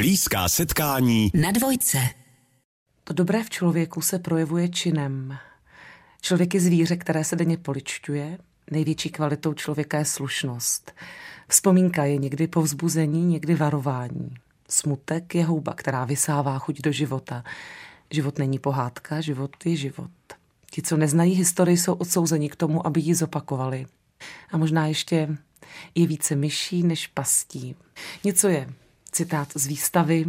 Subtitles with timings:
[0.00, 1.98] Blízká setkání na dvojce.
[3.04, 5.38] To dobré v člověku se projevuje činem.
[6.20, 8.38] Člověk je zvíře, které se denně poličťuje.
[8.70, 10.92] Největší kvalitou člověka je slušnost.
[11.48, 14.34] Vzpomínka je někdy povzbuzení, někdy varování.
[14.70, 17.44] Smutek je houba, která vysává chuť do života.
[18.10, 20.10] Život není pohádka, život je život.
[20.70, 23.86] Ti, co neznají historii, jsou odsouzeni k tomu, aby ji zopakovali.
[24.52, 25.36] A možná ještě
[25.94, 27.76] je více myší než pastí.
[28.24, 28.68] Něco je
[29.12, 30.26] citát z výstavy,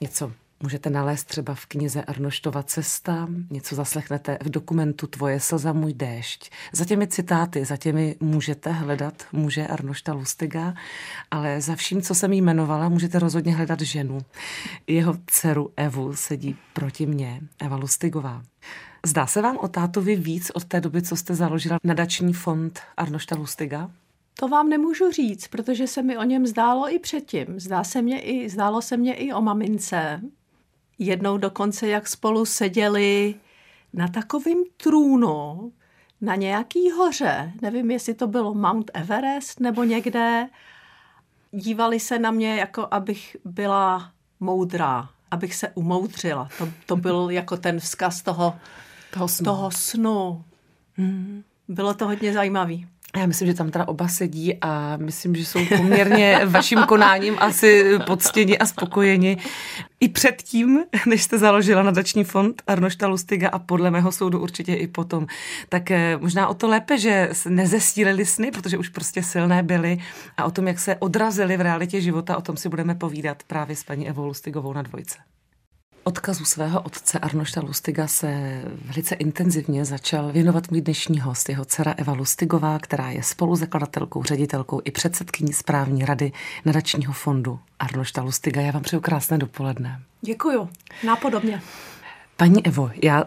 [0.00, 5.94] něco můžete nalézt třeba v knize Arnoštova cesta, něco zaslechnete v dokumentu Tvoje slza, můj
[5.94, 6.50] déšť.
[6.72, 10.74] Za těmi citáty, za těmi můžete hledat muže Arnošta Lustiga,
[11.30, 14.18] ale za vším, co jsem jmenovala, můžete rozhodně hledat ženu.
[14.86, 18.42] Jeho dceru Evu sedí proti mně, Eva Lustigová.
[19.06, 23.36] Zdá se vám o tátovi víc od té doby, co jste založila nadační fond Arnošta
[23.36, 23.90] Lustiga?
[24.38, 27.60] To vám nemůžu říct, protože se mi o něm zdálo i předtím.
[27.60, 30.20] Zdá se mě i, zdálo se mě i o mamince.
[30.98, 33.34] Jednou dokonce, jak spolu seděli
[33.92, 35.72] na takovém trůnu,
[36.20, 40.48] na nějaký hoře, nevím, jestli to bylo Mount Everest nebo někde,
[41.52, 46.48] dívali se na mě, jako abych byla moudrá, abych se umoudřila.
[46.58, 48.56] To, to byl jako ten vzkaz toho,
[49.12, 49.44] toho snu.
[49.44, 50.44] Toho snu.
[50.96, 51.42] Hmm.
[51.68, 52.88] Bylo to hodně zajímavý.
[53.16, 57.98] Já myslím, že tam teda oba sedí a myslím, že jsou poměrně vaším konáním asi
[58.06, 59.36] poctěni a spokojeni.
[60.00, 64.86] I předtím, než jste založila nadační fond Arnošta Lustiga a podle mého soudu určitě i
[64.86, 65.26] potom,
[65.68, 69.98] tak eh, možná o to lépe, že nezestílili sny, protože už prostě silné byly
[70.36, 73.76] a o tom, jak se odrazili v realitě života, o tom si budeme povídat právě
[73.76, 75.33] s paní Evou Lustigovou na dvojce.
[76.06, 81.94] Odkazu svého otce Arnošta Lustiga se velice intenzivně začal věnovat můj dnešní host, jeho dcera
[81.96, 86.32] Eva Lustigová, která je spoluzakladatelkou, ředitelkou i předsedkyní správní rady
[86.64, 88.60] nadačního fondu Arnošta Lustiga.
[88.60, 90.02] Já vám přeju krásné dopoledne.
[90.20, 90.68] Děkuju.
[91.06, 91.62] Nápodobně.
[92.36, 93.24] Paní Evo, já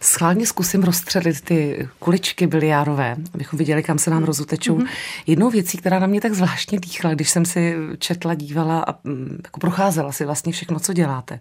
[0.00, 4.78] schválně zkusím rozstřelit ty kuličky biliárové, abychom viděli, kam se nám rozutečou.
[4.78, 4.88] Mm-hmm.
[5.26, 9.40] Jednou věcí, která na mě tak zvláštně dýchla, když jsem si četla, dívala a mm,
[9.44, 11.40] jako procházela si vlastně všechno, co děláte.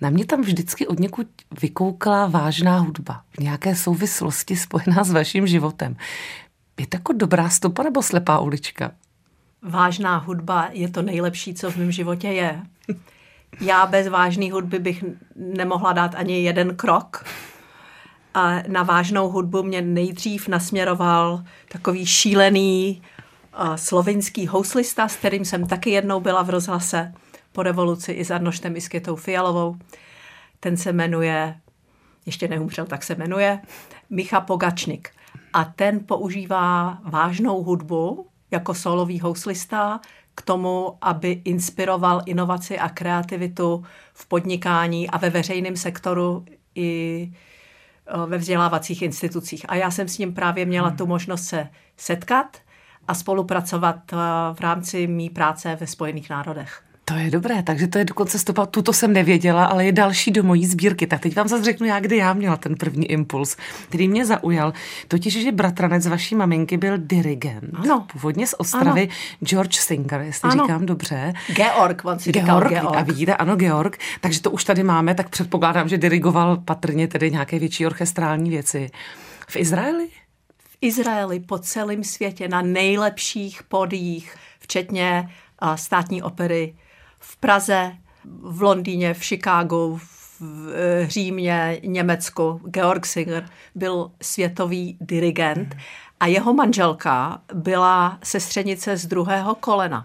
[0.00, 1.26] Na mě tam vždycky od někud
[1.62, 5.96] vykoukla vážná hudba, v nějaké souvislosti spojená s vaším životem.
[6.80, 8.90] Je to jako dobrá stopa nebo slepá ulička?
[9.62, 12.62] Vážná hudba je to nejlepší, co v mém životě je
[13.60, 15.04] já bez vážné hudby bych
[15.36, 17.24] nemohla dát ani jeden krok.
[18.34, 23.02] A na vážnou hudbu mě nejdřív nasměroval takový šílený
[23.60, 27.12] uh, slovinský houslista, s kterým jsem taky jednou byla v rozhlase
[27.52, 29.76] po revoluci i s Arnoštem Isketou Fialovou.
[30.60, 31.60] Ten se jmenuje,
[32.26, 33.60] ještě neumřel, tak se jmenuje,
[34.10, 35.10] Micha Pogačnik.
[35.52, 40.00] A ten používá vážnou hudbu jako solový houslista,
[40.38, 43.84] k tomu, aby inspiroval inovaci a kreativitu
[44.14, 46.44] v podnikání a ve veřejném sektoru
[46.74, 47.32] i
[48.06, 49.66] eh, ve vzdělávacích institucích.
[49.68, 50.96] A já jsem s ním právě měla hmm.
[50.96, 52.56] tu možnost se setkat
[53.08, 54.16] a spolupracovat eh,
[54.54, 56.82] v rámci mý práce ve Spojených národech.
[57.08, 60.42] To je dobré, takže to je dokonce stopa, tuto jsem nevěděla, ale je další do
[60.42, 61.06] mojí sbírky.
[61.06, 63.56] Tak teď vám zase řeknu já, kdy já měla ten první impuls,
[63.88, 64.72] který mě zaujal.
[65.08, 67.74] Totiž, že bratranec vaší maminky byl dirigent.
[67.74, 68.06] Ano.
[68.12, 69.12] Původně z Ostravy, ano.
[69.44, 70.64] George Singer, jestli ano.
[70.64, 71.32] říkám dobře.
[71.46, 72.96] Georg, on si Georg, Georg.
[72.96, 73.98] A vidíte, ano, Georg.
[74.20, 78.90] Takže to už tady máme, tak předpokládám, že dirigoval patrně tedy nějaké větší orchestrální věci.
[79.48, 80.08] V Izraeli?
[80.58, 85.30] V Izraeli, po celém světě, na nejlepších podích, včetně
[85.74, 86.74] státní opery
[87.18, 87.92] v Praze,
[88.42, 90.42] v Londýně, v Chicagu, v
[90.74, 92.60] eh, Římě, Německu.
[92.64, 95.76] Georg Singer byl světový dirigent
[96.20, 100.04] a jeho manželka byla sestřenice z druhého kolena.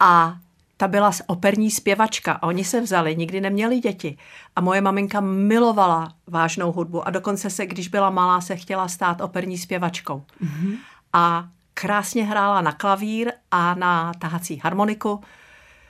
[0.00, 0.36] A
[0.76, 4.18] ta byla operní zpěvačka a oni se vzali, nikdy neměli děti.
[4.56, 9.20] A moje maminka milovala vážnou hudbu a dokonce se, když byla malá, se chtěla stát
[9.20, 10.24] operní zpěvačkou.
[10.44, 10.76] Mm-hmm.
[11.12, 15.20] A krásně hrála na klavír a na tahací harmoniku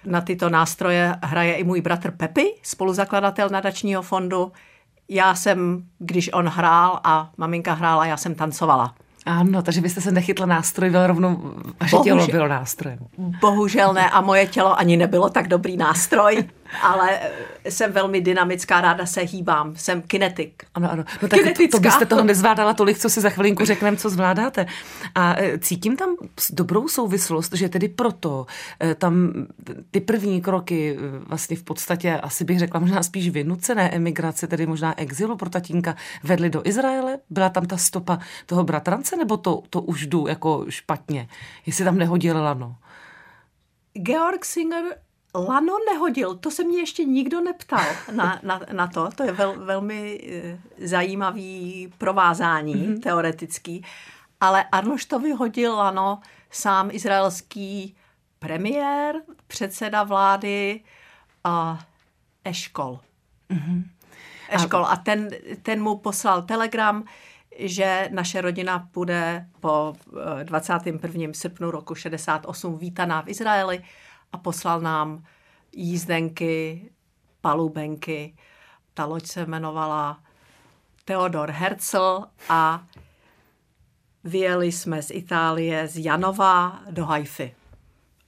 [0.04, 4.52] na tyto nástroje hraje i můj bratr Pepi, spoluzakladatel nadačního fondu.
[5.08, 8.94] Já jsem, když on hrál a maminka hrála, já jsem tancovala.
[9.26, 12.98] Ano, takže byste se nechytla nástroj, bylo rovnou vaše Bohužel, tělo bylo nástrojem.
[13.40, 16.44] Bohužel ne a moje tělo ani nebylo tak dobrý nástroj
[16.82, 17.20] ale
[17.68, 20.64] jsem velmi dynamická, ráda se hýbám, jsem kinetik.
[20.74, 21.04] Ano, ano.
[21.22, 24.66] No tak to, to byste toho nezvládala tolik, co si za chvilinku řekneme, co zvládáte.
[25.14, 26.16] A e, cítím tam
[26.50, 28.46] dobrou souvislost, že tedy proto
[28.82, 29.32] e, tam
[29.90, 30.96] ty první kroky
[31.28, 35.96] vlastně v podstatě, asi bych řekla, možná spíš vynucené emigrace, tedy možná exilu pro tatínka,
[36.22, 37.18] vedly do Izraele?
[37.30, 41.28] Byla tam ta stopa toho bratrance, nebo to, to už jdu jako špatně?
[41.66, 42.76] Jestli tam nehodil lano?
[43.94, 44.84] Georg Singer
[45.34, 49.10] Lano nehodil, to se mě ještě nikdo neptal na, na, na to.
[49.14, 53.00] To je vel, velmi eh, zajímavý provázání mm-hmm.
[53.00, 53.84] teoretický.
[54.40, 57.96] Ale Arnoštovi hodil Lano sám izraelský
[58.38, 59.14] premiér,
[59.46, 60.80] předseda vlády
[61.44, 61.78] a
[62.44, 63.00] Eškol.
[63.50, 63.84] Mm-hmm.
[64.48, 64.86] Eškol.
[64.86, 65.28] A ten,
[65.62, 67.04] ten mu poslal telegram,
[67.58, 69.94] že naše rodina bude po
[70.42, 71.28] 21.
[71.28, 73.82] Eh, srpnu roku 68 vítaná v Izraeli
[74.32, 75.24] a poslal nám
[75.72, 76.90] jízdenky,
[77.40, 78.36] palubenky.
[78.94, 80.22] Ta loď se jmenovala
[81.04, 82.86] Theodor Herzl a
[84.24, 87.54] vyjeli jsme z Itálie, z Janova do Haify.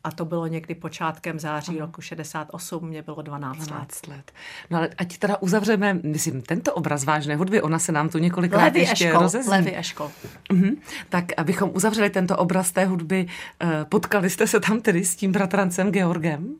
[0.05, 1.87] A to bylo někdy počátkem září Aha.
[1.87, 4.17] roku 68, mě bylo 12, 12 let.
[4.17, 4.33] let.
[4.71, 8.63] No ale ať teda uzavřeme, myslím, tento obraz vážné hudby, ona se nám tu několikrát
[8.65, 9.51] Levy ještě Eškol, rozezní.
[9.51, 10.11] Levy Eškol.
[10.51, 10.77] Uh-huh.
[11.09, 13.27] Tak abychom uzavřeli tento obraz té hudby,
[13.63, 16.55] eh, potkali jste se tam tedy s tím bratrancem Georgem?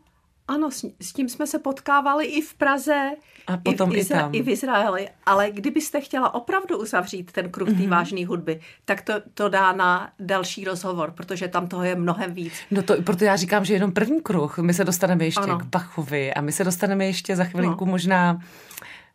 [0.53, 3.11] Ano, s, s tím jsme se potkávali i v Praze,
[3.47, 4.31] a potom i, v Izra- i, tam.
[4.33, 5.09] i v Izraeli.
[5.27, 7.89] Ale kdybyste chtěla opravdu uzavřít ten kruh té mm-hmm.
[7.89, 12.53] vážné hudby, tak to, to dá na další rozhovor, protože tam toho je mnohem víc.
[12.71, 14.59] No to, proto já říkám, že jenom první kruh.
[14.59, 15.59] My se dostaneme ještě ano.
[15.59, 17.91] k Bachovi a my se dostaneme ještě za chvilinku no.
[17.91, 18.41] možná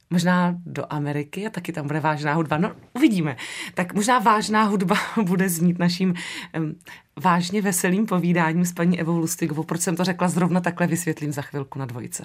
[0.10, 2.58] možná do Ameriky a taky tam bude vážná hudba.
[2.58, 3.38] No, uvidíme.
[3.74, 6.14] Tak možná vážná hudba bude znít naším
[6.60, 6.76] um,
[7.24, 9.64] vážně veselým povídáním s paní Evou Lustigovou.
[9.64, 12.24] Proč jsem to řekla zrovna takhle, vysvětlím za chvilku na dvojce.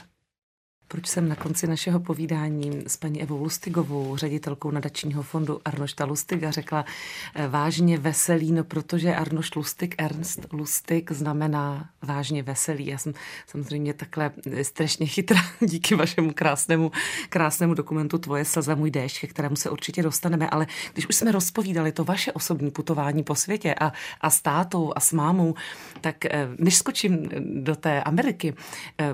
[0.93, 6.51] Proč jsem na konci našeho povídání s paní Evou Lustigovou, ředitelkou nadačního fondu Arnošta Lustiga,
[6.51, 6.85] řekla
[7.35, 12.87] eh, vážně veselý, no protože Arnošt Lustig, Ernst Lustig znamená vážně veselý.
[12.87, 13.13] Já jsem
[13.47, 16.93] samozřejmě takhle eh, strašně chytrá díky vašemu krásnému,
[17.29, 21.33] krásnému dokumentu Tvoje slza, můj déšť, ke kterému se určitě dostaneme, ale když už jsme
[21.33, 25.55] rozpovídali to vaše osobní putování po světě a, a s tátou a s mámou,
[26.01, 27.29] tak eh, než skočím
[27.63, 28.55] do té Ameriky,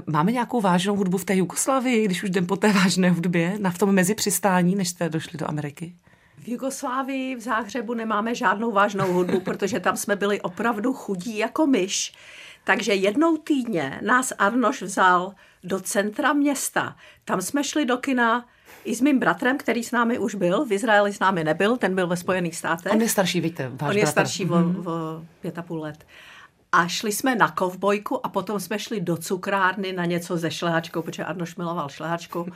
[0.07, 1.68] máme nějakou vážnou hudbu v té Jugoslávii?
[1.69, 5.09] Jugoslávii, když už jdem po té vážné hudbě, na v tom mezi přistání, než jste
[5.09, 5.95] došli do Ameriky?
[6.39, 11.67] V Jugoslávii, v Záhřebu nemáme žádnou vážnou hudbu, protože tam jsme byli opravdu chudí jako
[11.67, 12.13] myš.
[12.65, 15.35] Takže jednou týdně nás Arnoš vzal
[15.65, 16.97] do centra města.
[17.25, 18.47] Tam jsme šli do kina
[18.85, 21.95] i s mým bratrem, který s námi už byl, v Izraeli s námi nebyl, ten
[21.95, 22.93] byl ve Spojených státech.
[22.93, 24.13] On je starší, víte, váš On je bratr.
[24.13, 26.07] starší o, o pět a půl let
[26.73, 31.03] a šli jsme na kovbojku a potom jsme šli do cukrárny na něco se šlehačkou,
[31.03, 32.47] protože Arnoš miloval šlehačku.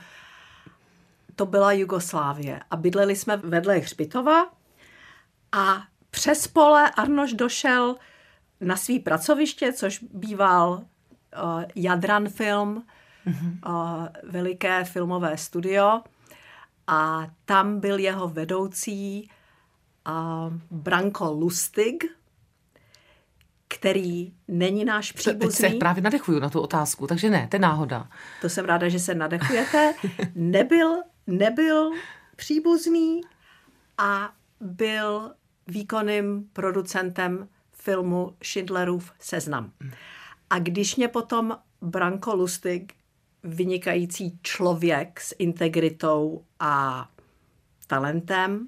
[1.35, 4.51] To byla Jugoslávie a bydleli jsme vedle Hřbitova
[5.51, 7.95] a přes pole Arnoš došel
[8.61, 12.83] na svý pracoviště, což býval uh, Jadran Film,
[13.27, 13.57] mm-hmm.
[13.65, 16.01] uh, veliké filmové studio
[16.87, 19.29] a tam byl jeho vedoucí
[20.07, 22.03] uh, Branko Lustig,
[23.73, 25.47] který není náš příbuzný.
[25.47, 28.09] Teď se právě nadechuju na tu otázku, takže ne, to je náhoda.
[28.41, 29.93] To jsem ráda, že se nadechujete.
[30.35, 31.91] Nebyl, nebyl
[32.35, 33.21] příbuzný
[33.97, 35.31] a byl
[35.67, 39.71] výkonným producentem filmu Schindlerův seznam.
[40.49, 42.93] A když mě potom Branko Lustig,
[43.43, 47.07] vynikající člověk s integritou a
[47.87, 48.67] talentem,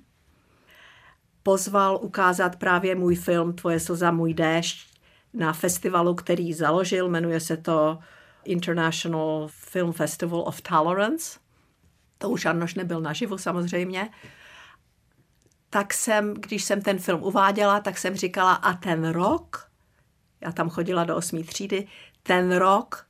[1.44, 4.95] pozval ukázat právě můj film Tvoje slza, můj déšť
[5.36, 8.00] na festivalu, který založil, jmenuje se to
[8.46, 11.40] International Film Festival of Tolerance.
[12.18, 14.10] To už Arnoš nebyl naživu samozřejmě.
[15.70, 19.70] Tak jsem, když jsem ten film uváděla, tak jsem říkala, a ten rok,
[20.42, 21.88] já tam chodila do osmý třídy,
[22.24, 23.08] ten rok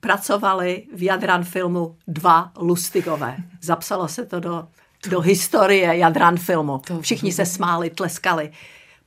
[0.00, 3.36] pracovali v Jadran filmu dva Lustigové.
[3.60, 4.68] Zapsalo se to do,
[5.08, 6.82] do historie Jadran filmu.
[7.00, 8.52] Všichni se smáli, tleskali.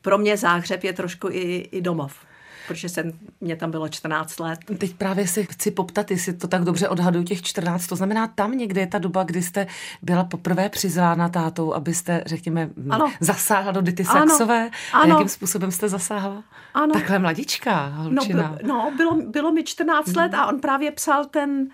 [0.02, 2.29] Pro mě Záhřeb je trošku i, i domov
[2.70, 3.12] protože jsem,
[3.42, 4.60] mě tam bylo 14 let.
[4.78, 8.52] Teď právě si chci poptat, jestli to tak dobře odhaduju těch 14, to znamená tam
[8.52, 9.68] někde je ta doba, kdy jste
[10.02, 13.12] byla poprvé přizvána tátou, abyste, řekněme, ano.
[13.20, 14.70] zasáhla do Dity Saxové.
[14.94, 15.04] Ano.
[15.04, 16.44] A jakým způsobem jste zasáhla?
[16.74, 16.94] Ano.
[16.94, 18.58] Takhle mladička, holčina.
[18.64, 20.18] No, no bylo, bylo mi 14 hmm.
[20.18, 21.68] let a on právě psal ten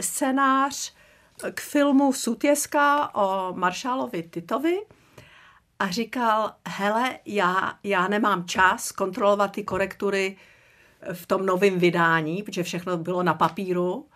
[0.00, 0.92] scénář
[1.54, 4.78] k filmu Sutěska o maršálovi Titovi
[5.82, 10.36] a říkal, hele, já, já nemám čas kontrolovat ty korektury
[11.12, 14.06] v tom novém vydání, protože všechno bylo na papíru.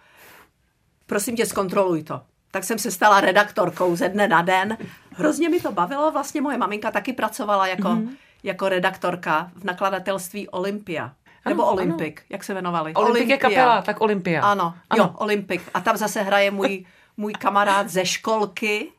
[1.06, 2.20] Prosím tě, zkontroluj to.
[2.50, 4.78] Tak jsem se stala redaktorkou ze dne na den.
[5.10, 8.10] Hrozně mi to bavilo, vlastně moje maminka taky pracovala jako, mm-hmm.
[8.42, 11.12] jako redaktorka v nakladatelství Olympia.
[11.48, 12.26] Nebo ano, Olympic, ano.
[12.30, 12.94] jak se jmenovali?
[12.94, 14.42] Olympik je kapela, tak Olympia.
[14.42, 15.62] Ano, ano, jo, Olympic.
[15.74, 16.84] A tam zase hraje můj,
[17.16, 18.92] můj kamarád ze školky,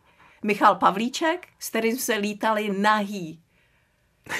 [0.43, 3.39] Michal Pavlíček, s kterým se lítali nahý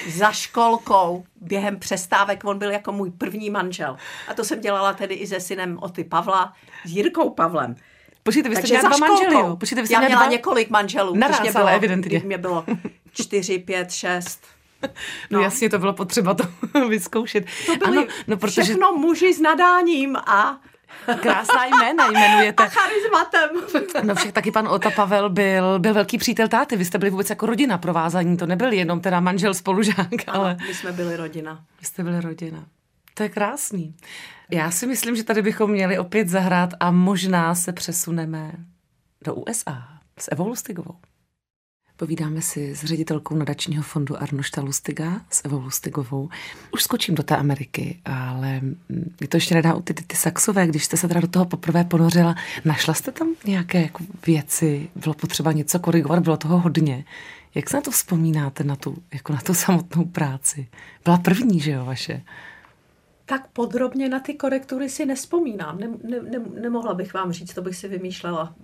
[0.08, 3.96] za školkou, během přestávek, on byl jako můj první manžel.
[4.28, 6.52] A to jsem dělala tedy i se synem Oty Pavla,
[6.84, 7.76] s Jirkou Pavlem.
[8.22, 9.56] Počkejte, vy jste měla dva manžely, jo?
[9.56, 10.30] Počkejte, vy jste Já měla dva...
[10.30, 11.16] několik manželů.
[11.16, 12.22] Naraz, mě bylo, evidentně.
[12.24, 12.64] Mě bylo
[13.12, 14.46] čtyři, pět, šest.
[15.30, 15.38] No.
[15.38, 16.44] no jasně, to bylo potřeba to
[16.88, 17.44] vyzkoušet.
[17.66, 18.62] To byly ano, no, protože...
[18.62, 20.60] všechno muži s nadáním a
[21.20, 22.62] Krásná jména jmenujete.
[22.62, 23.50] A charizmatem.
[24.02, 26.76] No však taky pan Ota Pavel byl, byl velký přítel táty.
[26.76, 28.36] Vy jste byli vůbec jako rodina provázání.
[28.36, 30.56] To nebyl jenom teda manžel spolužák, ano, ale...
[30.66, 31.64] my jsme byli rodina.
[31.80, 32.66] Vy jste byli rodina.
[33.14, 33.94] To je krásný.
[34.50, 38.52] Já si myslím, že tady bychom měli opět zahrát a možná se přesuneme
[39.24, 40.94] do USA s Evou Lustigovou.
[41.98, 46.28] Povídáme si s ředitelkou nadačního fondu Arnošta Lustiga, s Evou Lustigovou.
[46.72, 48.60] Už skočím do té Ameriky, ale
[49.20, 51.44] je to ještě nedá u ty, ty, ty saxové, když jste se teda do toho
[51.44, 52.34] poprvé ponořila.
[52.64, 54.88] Našla jste tam nějaké jako věci?
[54.96, 56.22] Bylo potřeba něco korigovat?
[56.22, 57.04] Bylo toho hodně?
[57.54, 60.68] Jak se na to vzpomínáte, na tu, jako na tu samotnou práci?
[61.04, 62.22] Byla první, že jo, vaše?
[63.24, 65.78] Tak podrobně na ty korektury si nespomínám.
[65.78, 68.54] Ne, ne, ne, nemohla bych vám říct, to bych si vymýšlela,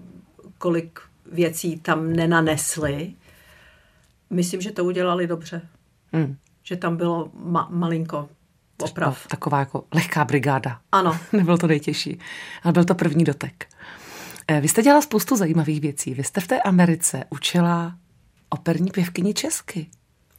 [0.58, 1.00] kolik
[1.32, 3.14] věcí tam nenanesly
[4.30, 5.68] myslím, že to udělali dobře.
[6.12, 6.36] Hmm.
[6.62, 8.28] Že tam bylo ma- malinko
[8.82, 9.26] oprav.
[9.26, 10.80] Taková jako lehká brigáda.
[10.92, 11.18] Ano.
[11.32, 12.18] Nebylo to nejtěžší,
[12.62, 13.66] ale byl to první dotek.
[14.48, 16.14] Eh, vy jste dělala spoustu zajímavých věcí.
[16.14, 17.96] Vy jste v té Americe učila
[18.48, 19.86] operní pěvkyni česky.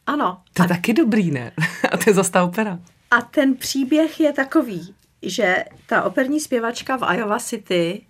[0.08, 0.42] Ano.
[0.54, 0.70] To je a...
[0.70, 1.52] taky dobrý, ne?
[1.92, 2.80] a to je zase ta opera.
[3.12, 8.06] A ten příběh je takový, že ta operní zpěvačka v Iowa City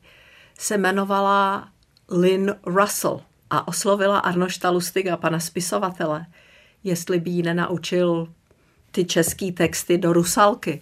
[0.59, 1.69] se jmenovala
[2.09, 6.25] Lynn Russell a oslovila Arnošta Lustiga, pana spisovatele,
[6.83, 8.33] jestli by jí nenaučil
[8.91, 10.81] ty český texty do rusalky.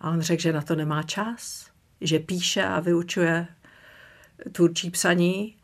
[0.00, 1.66] A on řekl, že na to nemá čas,
[2.00, 3.46] že píše a vyučuje
[4.52, 5.56] tvůrčí psaní,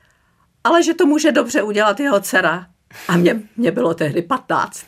[0.65, 2.67] ale že to může dobře udělat jeho dcera.
[3.09, 4.87] A mě, mě bylo tehdy 15.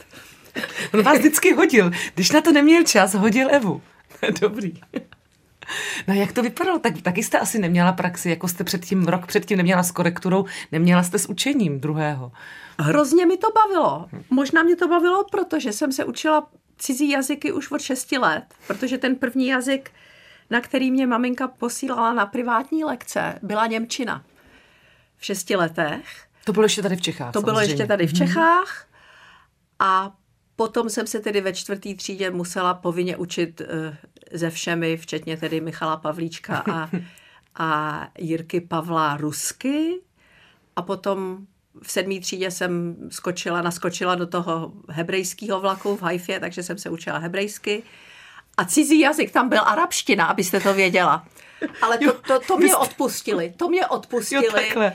[0.94, 1.90] On vás vždycky hodil.
[2.14, 3.82] Když na to neměl čas, hodil Evu.
[4.40, 4.72] Dobrý.
[6.08, 6.78] No jak to vypadalo?
[6.78, 11.02] Tak, taky jste asi neměla praxi, jako jste předtím, rok předtím neměla s korekturou, neměla
[11.02, 12.32] jste s učením druhého.
[12.78, 14.06] Hrozně mi to bavilo.
[14.30, 18.98] Možná mě to bavilo, protože jsem se učila cizí jazyky už od 6 let, protože
[18.98, 19.90] ten první jazyk,
[20.50, 24.24] na který mě maminka posílala na privátní lekce, byla Němčina.
[25.16, 26.26] V šesti letech.
[26.44, 27.32] To bylo ještě tady v Čechách.
[27.32, 27.52] To samozřejmě.
[27.52, 28.18] bylo ještě tady v mhm.
[28.18, 28.86] Čechách.
[29.78, 30.12] A
[30.56, 33.62] Potom jsem se tedy ve čtvrtý třídě musela povinně učit
[34.32, 36.90] ze eh, všemi, včetně tedy Michala Pavlíčka a,
[37.54, 40.00] a Jirky Pavla rusky.
[40.76, 41.46] A potom
[41.82, 46.90] v sedmý třídě jsem skočila, naskočila do toho hebrejského vlaku v Haifě, takže jsem se
[46.90, 47.82] učila hebrejsky.
[48.56, 51.26] A cizí jazyk tam byl arabština, abyste to věděla.
[51.82, 53.54] Ale to, to, to mě odpustili.
[53.56, 54.46] To mě odpustili.
[54.46, 54.92] Jo, takhle.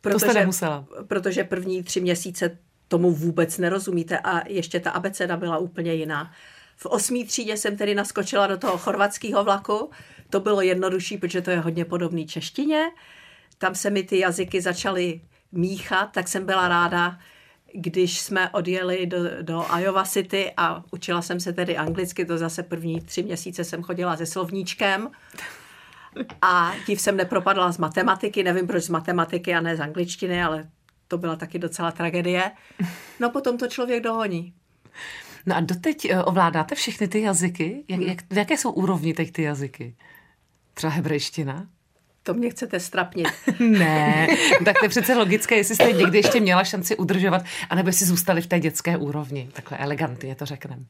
[0.00, 0.84] Protože, to jste nemusela.
[1.08, 2.58] Protože první tři měsíce
[2.88, 6.32] tomu vůbec nerozumíte a ještě ta abeceda byla úplně jiná.
[6.76, 9.90] V osmý třídě jsem tedy naskočila do toho chorvatského vlaku.
[10.30, 12.90] To bylo jednodušší, protože to je hodně podobný češtině.
[13.58, 15.20] Tam se mi ty jazyky začaly
[15.52, 17.18] míchat, tak jsem byla ráda,
[17.74, 22.62] když jsme odjeli do, do Iowa City a učila jsem se tedy anglicky, to zase
[22.62, 25.10] první tři měsíce jsem chodila se slovníčkem
[26.42, 30.68] a div jsem nepropadla z matematiky, nevím proč z matematiky a ne z angličtiny, ale
[31.08, 32.50] to byla taky docela tragédie.
[33.20, 34.54] No potom to člověk dohoní.
[35.46, 37.84] No a doteď eh, ovládáte všechny ty jazyky?
[37.88, 39.96] Jak, jak, v jaké jsou úrovni teď ty jazyky?
[40.74, 41.66] Třeba hebrejština?
[42.22, 43.28] To mě chcete strapnit.
[43.60, 44.26] ne,
[44.64, 48.42] tak to je přece logické, jestli jste někdy ještě měla šanci udržovat, anebo si zůstali
[48.42, 49.48] v té dětské úrovni.
[49.52, 50.82] Takhle elegantně to řekneme.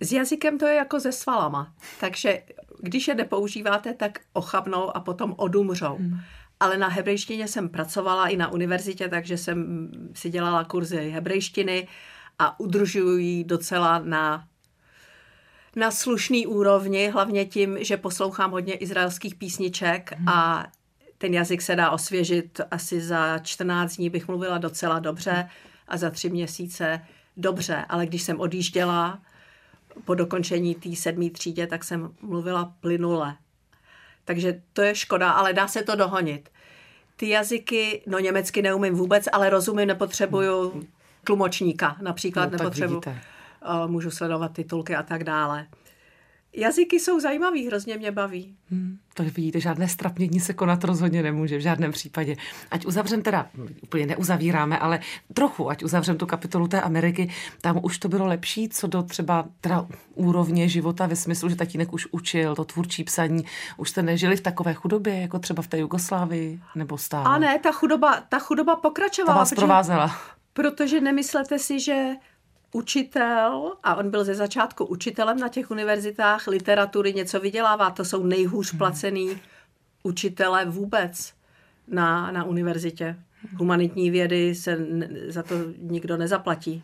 [0.00, 1.72] S jazykem to je jako se svalama.
[2.00, 2.42] Takže
[2.80, 5.96] když je nepoužíváte, tak ochabnou a potom odumřou.
[5.96, 6.20] Hmm
[6.60, 11.88] ale na hebrejštině jsem pracovala i na univerzitě, takže jsem si dělala kurzy hebrejštiny
[12.40, 14.44] a udržuji ji docela na,
[15.76, 20.28] na slušný úrovni, hlavně tím, že poslouchám hodně izraelských písniček hmm.
[20.28, 20.66] a
[21.18, 25.48] ten jazyk se dá osvěžit asi za 14 dní bych mluvila docela dobře
[25.88, 27.00] a za tři měsíce
[27.36, 29.18] dobře, ale když jsem odjížděla
[30.04, 33.36] po dokončení té sedmé třídě, tak jsem mluvila plynule.
[34.24, 36.48] Takže to je škoda, ale dá se to dohonit.
[37.16, 40.86] Ty jazyky, no německy neumím vůbec, ale rozumím, nepotřebuju
[41.24, 43.00] tlumočníka například, no, nepotřebuju,
[43.86, 45.66] můžu sledovat titulky a tak dále.
[46.52, 48.54] Jazyky jsou zajímavý, hrozně mě baví.
[48.70, 52.36] Hmm, to vidíte, žádné strapnění se konat rozhodně nemůže v žádném případě.
[52.70, 53.46] Ať uzavřem teda,
[53.82, 55.00] úplně neuzavíráme, ale
[55.34, 59.44] trochu, ať uzavřem tu kapitolu té Ameriky, tam už to bylo lepší, co do třeba
[59.60, 63.44] teda úrovně života ve smyslu, že tatínek už učil to tvůrčí psaní.
[63.76, 67.24] Už jste nežili v takové chudobě, jako třeba v té Jugoslávii, nebo stále?
[67.24, 69.34] A ne, ta chudoba, ta chudoba pokračovala.
[69.34, 70.16] Ta vás protože, provázela.
[70.52, 72.14] Protože nemyslete si, že
[72.72, 77.90] učitel a on byl ze začátku učitelem na těch univerzitách literatury, něco vydělává.
[77.90, 79.40] To jsou nejhůř placený
[80.02, 81.32] učitele vůbec
[81.88, 83.16] na, na univerzitě.
[83.56, 84.86] Humanitní vědy se
[85.28, 86.82] za to nikdo nezaplatí.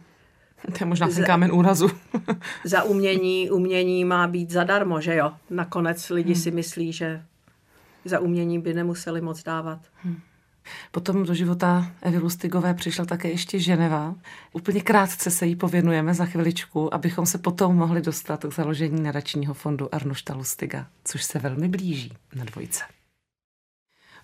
[0.67, 1.91] To je možná ten kámen úrazu.
[2.65, 5.33] za umění, umění má být zadarmo, že jo?
[5.51, 6.43] Nakonec lidi hmm.
[6.43, 7.23] si myslí, že
[8.05, 9.79] za umění by nemuseli moc dávat.
[9.95, 10.21] Hmm.
[10.91, 14.15] Potom do života Evy Lustigové přišla také ještě Ženeva.
[14.53, 19.55] Úplně krátce se jí pověnujeme za chviličku, abychom se potom mohli dostat k založení nadačního
[19.55, 22.96] fondu Arnošta Lustiga, což se velmi blíží na dvojce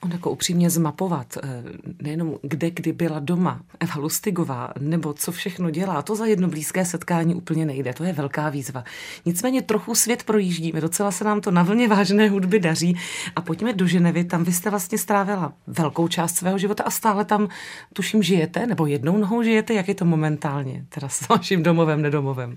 [0.02, 1.62] on jako upřímně zmapovat, eh,
[2.02, 6.84] nejenom kde kdy byla doma Eva Lustigová, nebo co všechno dělá, to za jedno blízké
[6.84, 8.84] setkání úplně nejde, to je velká výzva.
[9.24, 12.96] Nicméně trochu svět projíždíme, docela se nám to na vlně vážné hudby daří
[13.36, 17.24] a pojďme do Ženevy, tam vy jste vlastně strávila velkou část svého života a stále
[17.24, 17.48] tam,
[17.92, 22.56] tuším, žijete, nebo jednou nohou žijete, jak je to momentálně, teda s vaším domovem, nedomovem?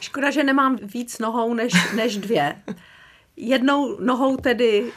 [0.00, 2.54] Škoda, že nemám víc nohou než, než dvě.
[3.36, 4.92] Jednou nohou tedy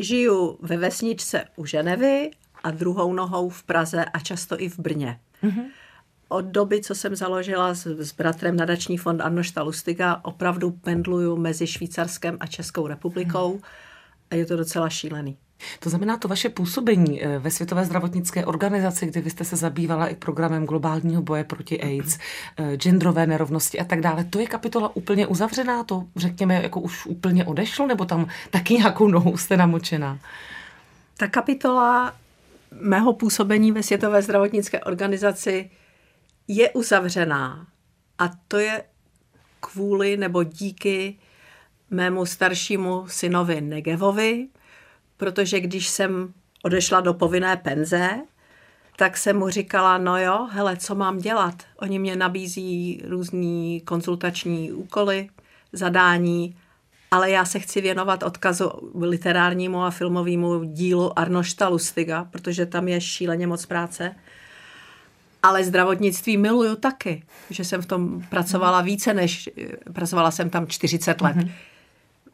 [0.00, 2.30] žiju ve vesničce u Ženevy
[2.62, 5.20] a druhou nohou v Praze a často i v Brně.
[5.42, 5.64] Mm-hmm.
[6.28, 11.66] Od doby, co jsem založila s, s bratrem nadační fond Arnošta Lustiga, opravdu pendluju mezi
[11.66, 13.60] Švýcarskem a Českou republikou mm.
[14.30, 15.36] a je to docela šílený.
[15.78, 20.06] To znamená, to vaše působení eh, ve Světové zdravotnické organizaci, kdy vy jste se zabývala
[20.06, 22.18] i programem globálního boje proti AIDS,
[22.56, 27.06] eh, genderové nerovnosti a tak dále, to je kapitola úplně uzavřená, to řekněme jako už
[27.06, 30.18] úplně odešlo, nebo tam taky nějakou nohou jste namočená?
[31.16, 32.14] Ta kapitola
[32.80, 35.70] mého působení ve Světové zdravotnické organizaci
[36.48, 37.66] je uzavřená.
[38.18, 38.84] A to je
[39.60, 41.18] kvůli nebo díky
[41.90, 44.48] mému staršímu synovi Negevovi,
[45.22, 48.10] protože když jsem odešla do povinné penze,
[48.96, 51.54] tak jsem mu říkala, no jo, hele, co mám dělat?
[51.76, 55.28] Oni mě nabízí různý konzultační úkoly,
[55.72, 56.56] zadání,
[57.10, 63.00] ale já se chci věnovat odkazu literárnímu a filmovému dílu Arnošta Lustiga, protože tam je
[63.00, 64.14] šíleně moc práce.
[65.42, 69.50] Ale zdravotnictví miluju taky, že jsem v tom pracovala více než,
[69.92, 71.36] pracovala jsem tam 40 let.
[71.36, 71.71] Mm-hmm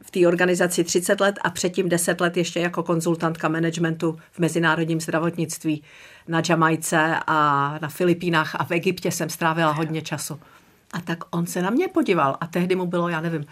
[0.01, 5.01] v té organizaci 30 let a předtím 10 let ještě jako konzultantka managementu v mezinárodním
[5.01, 5.83] zdravotnictví
[6.27, 10.39] na Jamajce a na Filipínách a v Egyptě jsem strávila hodně času.
[10.93, 13.45] A tak on se na mě podíval a tehdy mu bylo, já nevím,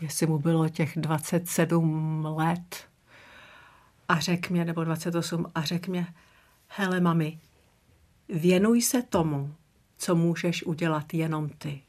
[0.00, 2.84] jestli mu bylo těch 27 let
[4.08, 6.06] a řekl mě, nebo 28, a řekl mě,
[6.68, 7.38] hele mami,
[8.28, 9.54] věnuj se tomu,
[9.98, 11.82] co můžeš udělat jenom ty.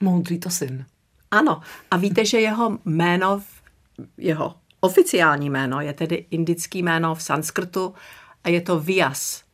[0.00, 0.86] Moudrý to syn.
[1.30, 1.60] Ano.
[1.90, 3.42] A víte, že jeho jméno,
[4.18, 7.94] jeho oficiální jméno je tedy indický jméno v sanskrtu
[8.44, 9.44] a je to Vyas.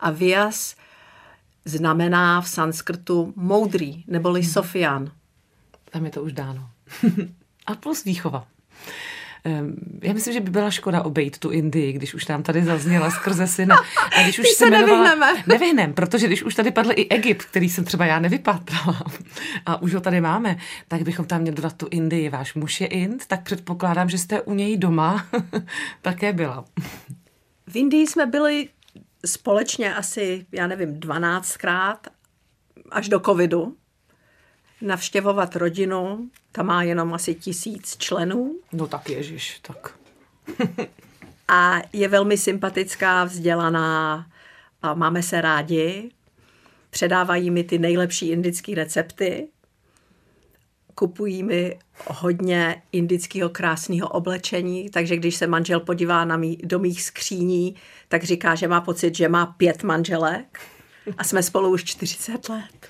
[0.00, 0.76] A Vyas
[1.64, 4.50] znamená v sanskrtu moudrý, neboli hmm.
[4.50, 5.12] Sofian.
[5.90, 6.70] Tam je to už dáno.
[7.66, 8.46] a plus výchova.
[10.02, 13.46] Já myslím, že by byla škoda obejít tu Indii, když už nám tady zazněla skrze
[13.46, 13.76] syna.
[14.18, 15.42] A když už se, se jmenovala, nevyhneme.
[15.46, 19.02] Nevyhnem, protože když už tady padl i Egypt, který jsem třeba já nevypatrala
[19.66, 20.56] a už ho tady máme,
[20.88, 22.28] tak bychom tam měli dodat tu Indii.
[22.28, 25.26] Váš muž je Ind, tak předpokládám, že jste u něj doma
[26.02, 26.64] také byla.
[27.66, 28.68] V Indii jsme byli
[29.26, 31.96] společně asi, já nevím, 12krát
[32.90, 33.76] až do covidu
[34.82, 36.30] navštěvovat rodinu.
[36.52, 38.56] Ta má jenom asi tisíc členů.
[38.72, 39.98] No tak ježiš, tak.
[41.48, 44.26] a je velmi sympatická, vzdělaná
[44.82, 46.10] a máme se rádi.
[46.90, 49.48] Předávají mi ty nejlepší indické recepty.
[50.94, 57.02] Kupují mi hodně indického krásného oblečení, takže když se manžel podívá na mý, do mých
[57.02, 57.74] skříní,
[58.08, 60.60] tak říká, že má pocit, že má pět manželek
[61.18, 62.88] a jsme spolu už 40 let.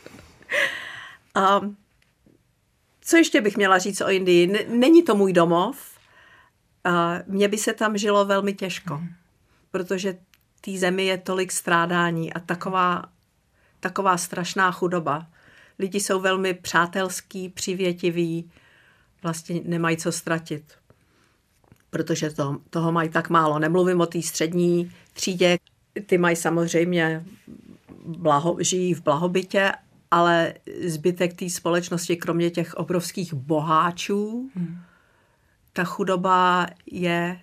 [1.35, 1.61] A
[3.05, 4.67] co ještě bych měla říct o Indii?
[4.69, 5.99] Není to můj domov.
[7.27, 9.09] Mně by se tam žilo velmi těžko, mm.
[9.71, 10.19] protože
[10.61, 13.05] té zemi je tolik strádání a taková,
[13.81, 15.27] taková strašná chudoba.
[15.79, 18.51] Lidi jsou velmi přátelský, přivětiví,
[19.23, 20.73] vlastně nemají co ztratit,
[21.91, 23.59] protože to, toho mají tak málo.
[23.59, 25.59] Nemluvím o té střední třídě,
[26.07, 27.25] ty mají samozřejmě
[28.07, 29.73] blaho, žijí v blahobytě,
[30.13, 34.79] ale zbytek té společnosti, kromě těch obrovských boháčů, hmm.
[35.73, 37.41] ta chudoba je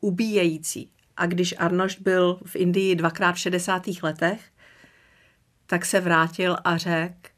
[0.00, 0.90] ubíjející.
[1.16, 3.82] A když Arnošt byl v Indii dvakrát v 60.
[4.02, 4.40] letech,
[5.66, 7.30] tak se vrátil a řekl,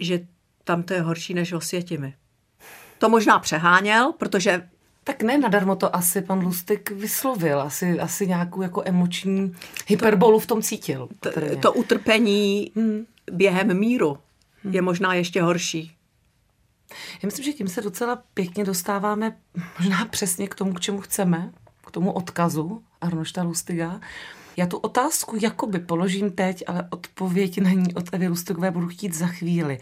[0.00, 0.26] že
[0.64, 2.14] tam to je horší než v Osvětimi.
[2.98, 4.68] To možná přeháněl, protože
[5.04, 9.54] Tak ne, nadarmo to asi pan Lustig vyslovil, asi, asi nějakou jako emoční
[9.86, 11.08] hyperbolu v tom cítil.
[11.20, 11.30] To,
[11.62, 13.06] to utrpení hmm.
[13.32, 14.18] Během míru
[14.62, 14.74] hmm.
[14.74, 15.96] je možná ještě horší.
[17.22, 19.36] Já myslím, že tím se docela pěkně dostáváme
[19.78, 21.52] možná přesně k tomu, k čemu chceme,
[21.86, 24.00] k tomu odkazu Arnošta Lustiga.
[24.56, 29.14] Já tu otázku jakoby položím teď, ale odpověď na ní od Evy Lustigové budu chtít
[29.14, 29.78] za chvíli.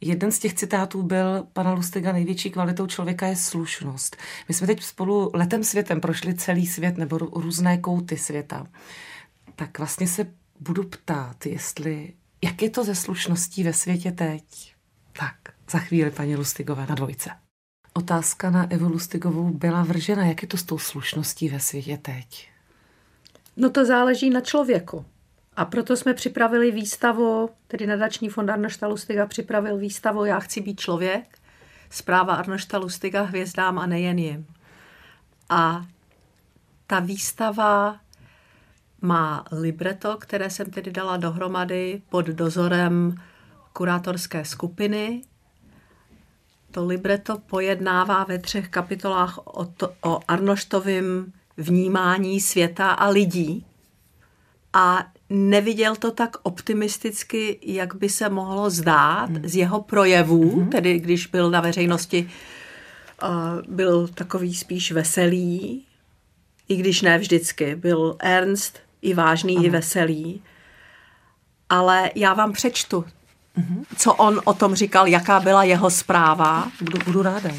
[0.00, 4.16] Jeden z těch citátů byl pana Lustiga, největší kvalitou člověka je slušnost.
[4.48, 8.66] My jsme teď spolu letem světem prošli celý svět nebo různé kouty světa.
[9.56, 10.26] Tak vlastně se
[10.60, 14.74] budu ptát, jestli, jak je to ze slušností ve světě teď?
[15.12, 15.36] Tak,
[15.70, 17.30] za chvíli paní Lustigové na dvojce.
[17.92, 20.24] Otázka na Evu Lustigovou byla vržena.
[20.24, 22.50] Jak je to s tou slušností ve světě teď?
[23.56, 25.04] No to záleží na člověku.
[25.56, 30.80] A proto jsme připravili výstavu, tedy nadační fond Arnošta Lustiga připravil výstavu Já chci být
[30.80, 31.38] člověk,
[31.90, 34.46] zpráva Arnošta Lustiga hvězdám a nejen jim.
[35.48, 35.86] A
[36.86, 38.00] ta výstava
[39.02, 43.14] má libreto, které jsem tedy dala dohromady pod dozorem
[43.72, 45.22] kurátorské skupiny.
[46.70, 53.66] To libreto pojednává ve třech kapitolách o, to, o Arnoštovým vnímání světa a lidí.
[54.72, 60.68] A neviděl to tak optimisticky, jak by se mohlo zdát z jeho projevů, mm-hmm.
[60.68, 62.30] tedy když byl na veřejnosti,
[63.68, 65.84] byl takový spíš veselý,
[66.68, 67.74] i když ne vždycky.
[67.76, 69.66] Byl ernst, i vážný, ano.
[69.66, 70.42] i veselý.
[71.68, 73.04] Ale já vám přečtu,
[73.96, 76.70] co on o tom říkal, jaká byla jeho zpráva.
[76.80, 77.50] Budu, budu ráda.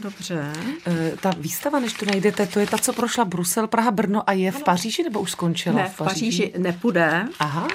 [0.00, 0.52] Dobře.
[0.86, 4.32] E, ta výstava, než to najdete, to je ta, co prošla Brusel, Praha, Brno a
[4.32, 6.42] je v Paříži nebo už skončila ne, v Paříži?
[6.42, 7.28] Paříži nepůjde.
[7.38, 7.68] Aha.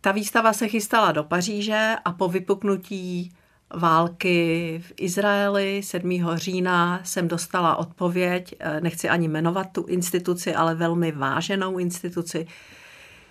[0.00, 3.32] Ta výstava se chystala do Paříže a po vypuknutí
[3.70, 6.20] války v Izraeli 7.
[6.34, 12.46] října jsem dostala odpověď, e, nechci ani jmenovat tu instituci, ale velmi váženou instituci,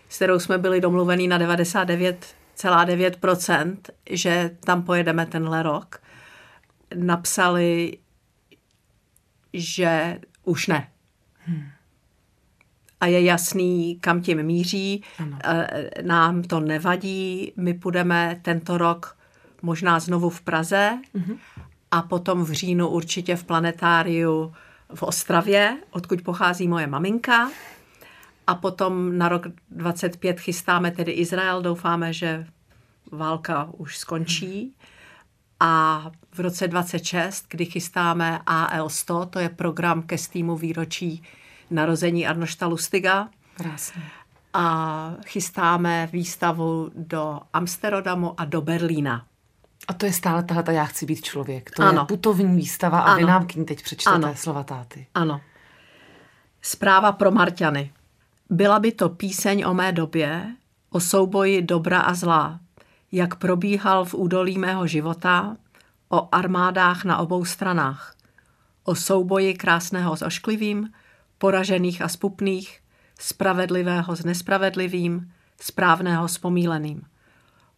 [0.09, 3.77] s kterou jsme byli domluveni na 99,9%,
[4.09, 6.01] že tam pojedeme tenhle rok.
[6.95, 7.97] Napsali,
[9.53, 10.89] že už ne.
[11.37, 11.63] Hmm.
[12.99, 15.03] A je jasný, kam tím míří.
[15.19, 15.39] Ano.
[15.43, 17.53] Eh, nám to nevadí.
[17.57, 19.17] My půjdeme tento rok
[19.63, 21.37] možná znovu v Praze hmm.
[21.91, 24.53] a potom v říjnu určitě v planetáriu
[24.95, 27.51] v Ostravě, odkud pochází moje maminka.
[28.47, 31.61] A potom na rok 25 chystáme tedy Izrael.
[31.61, 32.47] Doufáme, že
[33.11, 34.75] válka už skončí.
[35.59, 41.23] A v roce 26, kdy chystáme AL100, to je program ke stýmu výročí
[41.71, 43.29] narození Arnošta Lustiga.
[43.53, 44.03] Krásně.
[44.53, 49.25] A chystáme výstavu do Amsterdamu a do Berlína.
[49.87, 51.71] A to je stále tahle Já chci být člověk.
[51.71, 52.01] To ano.
[52.01, 53.17] je putovní výstava a ano.
[53.17, 54.35] vy nám k ní teď přečtete ano.
[54.35, 55.07] slova táty.
[55.13, 55.41] Ano.
[56.61, 57.93] Zpráva pro Marťany.
[58.49, 60.55] Byla by to píseň o mé době,
[60.89, 62.59] o souboji dobra a zla,
[63.11, 65.57] jak probíhal v údolí mého života,
[66.09, 68.15] o armádách na obou stranách,
[68.83, 70.93] o souboji krásného s ošklivým,
[71.37, 72.79] poražených a spupných,
[73.19, 77.01] spravedlivého s nespravedlivým, správného s pomíleným,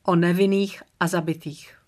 [0.03, 1.84] o nevinných a zabitých.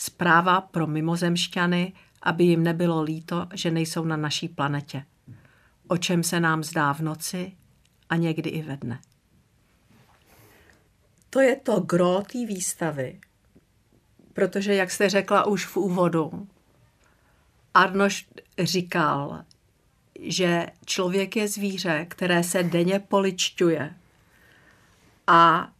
[0.00, 5.04] Zpráva pro mimozemšťany, aby jim nebylo líto, že nejsou na naší planetě.
[5.88, 7.52] O čem se nám zdá v noci
[8.08, 9.00] a někdy i ve dne.
[11.30, 13.20] To je to gro té výstavy.
[14.32, 16.48] Protože, jak jste řekla už v úvodu,
[17.74, 19.44] Arnoš říkal,
[20.20, 23.94] že člověk je zvíře, které se denně poličťuje
[25.26, 25.72] a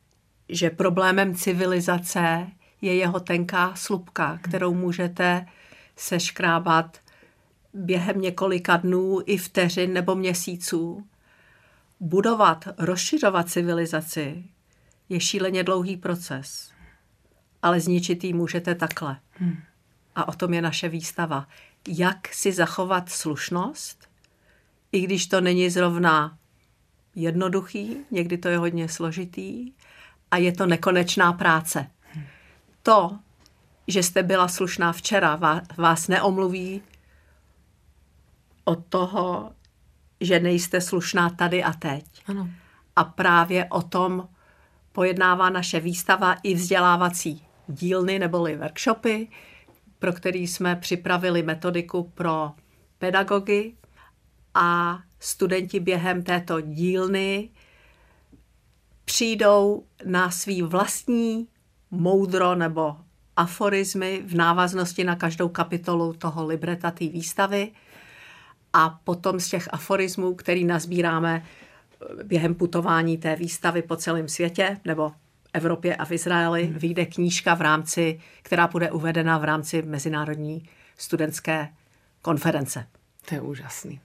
[0.49, 2.47] že problémem civilizace
[2.81, 5.47] je jeho tenká slupka, kterou můžete
[5.97, 6.99] seškrábat
[7.75, 11.07] během několika dnů i vteřin nebo měsíců.
[12.01, 14.45] Budovat, rozšiřovat civilizaci
[15.09, 16.71] je šíleně dlouhý proces,
[17.63, 19.17] ale zničit ji můžete takhle.
[19.33, 19.57] Hmm.
[20.15, 21.47] A o tom je naše výstava.
[21.89, 24.09] Jak si zachovat slušnost,
[24.93, 26.39] i když to není zrovna
[27.15, 29.73] jednoduchý, někdy to je hodně složitý
[30.31, 31.87] a je to nekonečná práce.
[32.91, 33.19] To,
[33.87, 35.41] že jste byla slušná včera,
[35.77, 36.83] vás neomluví
[38.65, 39.53] od toho,
[40.21, 42.05] že nejste slušná tady a teď.
[42.27, 42.49] Ano.
[42.97, 44.29] A právě o tom
[44.93, 49.29] pojednává naše výstava i vzdělávací dílny neboli workshopy,
[49.99, 52.53] pro který jsme připravili metodiku pro
[52.99, 53.75] pedagogy
[54.55, 57.51] a studenti během této dílny
[59.05, 61.49] přijdou na svý vlastní
[61.91, 62.97] moudro nebo
[63.37, 67.73] aforizmy v návaznosti na každou kapitolu toho libreta té výstavy
[68.73, 74.77] a potom z těch aforismů, který nazbíráme eh, během putování té výstavy po celém světě,
[74.85, 75.13] nebo
[75.53, 76.75] Evropě a v Izraeli, hmm.
[76.75, 81.69] vyjde knížka v rámci, která bude uvedena v rámci Mezinárodní studentské
[82.23, 82.87] konference.
[83.29, 84.01] To je úžasný.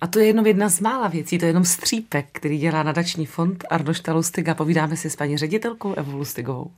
[0.00, 3.26] A to je jenom jedna z mála věcí, to je jenom střípek, který dělá nadační
[3.26, 4.54] fond Arnošta Lustiga.
[4.54, 6.70] Povídáme si s paní ředitelkou Evou Lustigovou.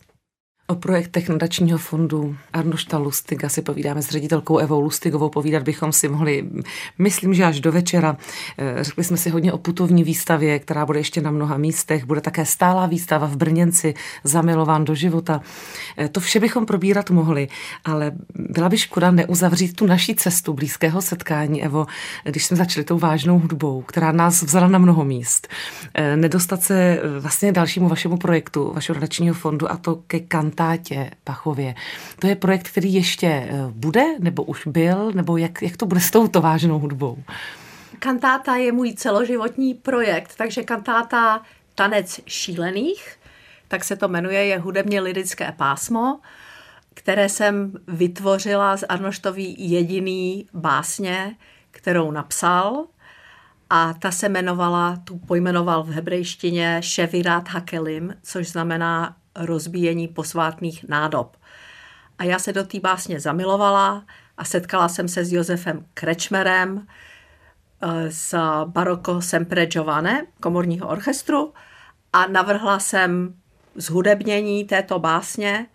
[0.73, 5.29] O projektech nadačního fondu Arnošta Lustiga si povídáme s ředitelkou Evou Lustigovou.
[5.29, 6.45] Povídat bychom si mohli,
[6.99, 8.17] myslím, že až do večera.
[8.59, 12.05] Eh, řekli jsme si hodně o putovní výstavě, která bude ještě na mnoha místech.
[12.05, 15.41] Bude také stálá výstava v Brněnci, Zamilován do života.
[15.99, 17.49] Eh, to vše bychom probírat mohli,
[17.85, 21.87] ale byla by škoda neuzavřít tu naší cestu blízkého setkání, Evo,
[22.25, 25.49] když jsme začali tou vážnou hudbou, která nás vzala na mnoho míst.
[25.95, 31.11] Eh, nedostat se vlastně dalšímu vašemu projektu, vašeho nadačního fondu a to ke kanta kantátě
[31.25, 31.75] Pachově.
[32.19, 36.01] To je projekt, který ještě eh, bude, nebo už byl, nebo jak, jak to bude
[36.01, 37.19] s touto vážnou hudbou?
[37.99, 41.43] Kantáta je můj celoživotní projekt, takže kantáta
[41.75, 43.17] Tanec šílených,
[43.69, 46.21] tak se to jmenuje, je hudebně lirické pásmo,
[46.95, 51.37] které jsem vytvořila z Arnoštový jediný básně,
[51.71, 52.85] kterou napsal.
[53.71, 61.37] A ta se jmenovala, tu pojmenoval v hebrejštině Ševirat Hakelim, což znamená rozbíjení posvátných nádob.
[62.19, 64.05] A já se do té básně zamilovala
[64.37, 66.87] a setkala jsem se s Josefem Krečmerem
[67.83, 71.55] eh, z Baroko Sempre Giovane, komorního orchestru
[72.13, 73.35] a navrhla jsem
[73.75, 75.67] zhudebnění této básně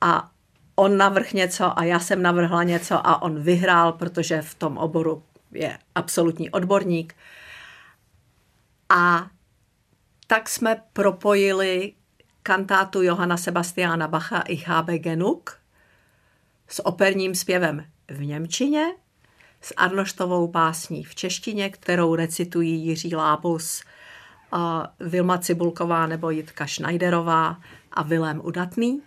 [0.00, 0.30] a
[0.74, 5.22] on navrh něco a já jsem navrhla něco a on vyhrál, protože v tom oboru
[5.52, 7.14] je absolutní odborník.
[8.88, 9.30] A
[10.26, 11.92] tak jsme propojili
[12.42, 15.58] kantátu Johana Sebastiana Bacha Ich habe genug
[16.68, 18.86] s operním zpěvem v Němčině,
[19.60, 23.82] s Arnoštovou básní v češtině, kterou recitují Jiří Lábus,
[25.00, 27.60] Vilma Cibulková nebo Jitka Schneiderová
[27.92, 29.02] a Vilém Udatný.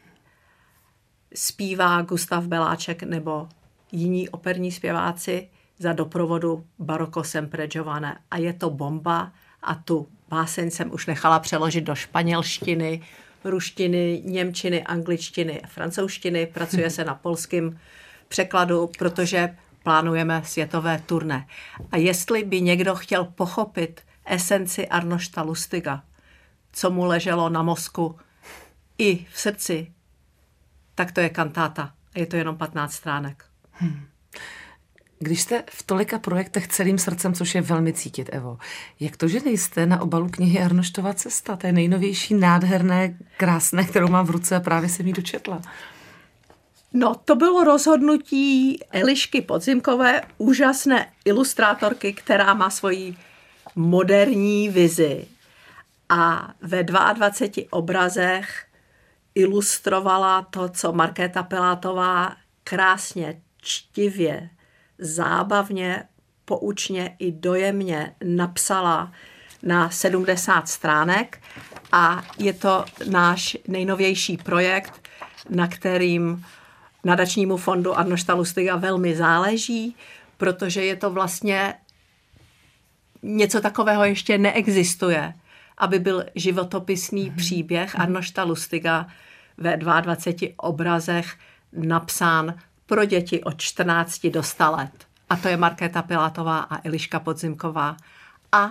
[1.36, 3.50] Zpívá Gustav Beláček nebo
[3.92, 8.20] jiní operní zpěváci za doprovodu Baroko Sempre Giovane.
[8.32, 9.32] A je to bomba
[9.64, 13.02] a tu báseň jsem už nechala přeložit do španělštiny,
[13.44, 16.46] ruštiny, němčiny, angličtiny, francouzštiny.
[16.46, 17.80] Pracuje se na polském
[18.28, 21.48] překladu, protože plánujeme světové turné.
[21.92, 26.04] A jestli by někdo chtěl pochopit esenci Arnošta Lustiga,
[26.72, 28.20] co mu leželo na mozku
[28.98, 29.92] i v srdci,
[30.96, 31.94] tak to je kantáta.
[32.16, 33.46] A je to jenom 15 stránek.
[33.72, 34.13] Hmm.
[35.24, 38.58] Když jste v tolika projektech celým srdcem, což je velmi cítit, Evo,
[39.00, 44.26] jak to, že nejste na obalu knihy Arnoštova cesta, té nejnovější, nádherné, krásné, kterou mám
[44.26, 45.62] v ruce a právě jsem ji dočetla?
[46.94, 53.16] No, to bylo rozhodnutí Elišky Podzimkové, úžasné ilustrátorky, která má svoji
[53.76, 55.26] moderní vizi.
[56.10, 58.66] A ve 22 obrazech
[59.36, 64.50] ilustrovala to, co Markéta Pilátová krásně, čtivě
[64.98, 66.04] zábavně,
[66.46, 69.12] poučně i dojemně napsala
[69.64, 71.42] na 70 stránek
[71.92, 75.10] a je to náš nejnovější projekt,
[75.50, 76.46] na kterým
[77.04, 79.96] nadačnímu fondu Arnošta Lustiga velmi záleží,
[80.38, 81.74] protože je to vlastně
[83.24, 85.34] něco takového ještě neexistuje,
[85.78, 87.36] aby byl životopisný mm-hmm.
[87.36, 89.08] příběh Arnošta Lustiga
[89.58, 91.36] ve 22 obrazech
[91.74, 92.54] napsán
[92.86, 94.92] pro děti od 14 do 100 let.
[95.30, 97.98] A to je Markéta Pilátová a Eliška Podzimková
[98.52, 98.70] a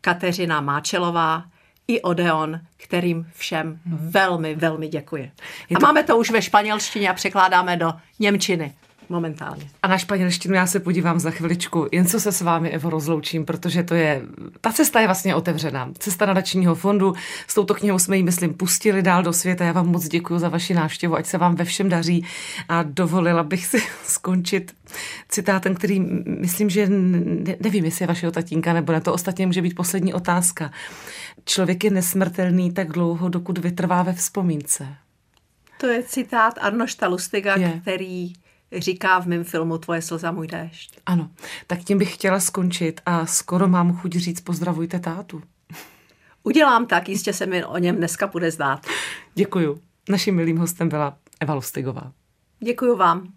[0.00, 1.44] Kateřina Máčelová
[1.88, 5.32] i Odeon, kterým všem velmi, velmi děkuji.
[5.76, 8.74] A máme to už ve španělštině a překládáme do Němčiny
[9.12, 9.70] momentálně.
[9.82, 13.44] A na španělštinu já se podívám za chviličku, jen co se s vámi, Evo, rozloučím,
[13.44, 14.22] protože to je,
[14.60, 15.90] ta cesta je vlastně otevřená.
[15.98, 17.14] Cesta nadačního fondu,
[17.46, 19.64] s touto knihou jsme ji, myslím, pustili dál do světa.
[19.64, 22.26] Já vám moc děkuji za vaši návštěvu, ať se vám ve všem daří
[22.68, 24.74] a dovolila bych si skončit
[25.28, 26.00] citátem, který
[26.40, 30.14] myslím, že ne, nevím, jestli je vašeho tatínka nebo ne, to ostatně může být poslední
[30.14, 30.70] otázka.
[31.44, 34.88] Člověk je nesmrtelný tak dlouho, dokud vytrvá ve vzpomínce.
[35.80, 37.80] To je citát Arnošta Lustiga, je.
[37.82, 38.32] který
[38.76, 41.00] říká v mém filmu Tvoje slza, můj déšť.
[41.06, 41.30] Ano,
[41.66, 45.42] tak tím bych chtěla skončit a skoro mám chuť říct pozdravujte tátu.
[46.42, 48.86] Udělám tak, jistě se mi o něm dneska bude zdát.
[49.34, 49.80] Děkuju.
[50.08, 52.12] Naším milým hostem byla Eva Lustigová.
[52.60, 53.32] Děkuju vám.